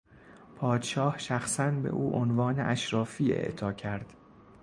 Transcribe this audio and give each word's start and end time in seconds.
پادشاه 0.55 1.17
شخصا 1.17 1.71
به 1.71 1.89
او 1.89 2.13
عنوان 2.15 2.59
اشرافی 2.59 3.31
اعطا 3.31 3.73
کرد. 3.73 4.13